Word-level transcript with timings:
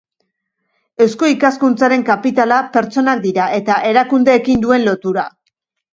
Eusko 1.05 1.27
Ikaskuntzaren 1.33 2.05
kapitala 2.09 2.57
pertsonak 2.77 3.23
dira 3.29 3.49
eta 3.61 3.77
erakundeekin 3.91 4.65
duen 4.65 4.87
lotura. 4.89 5.29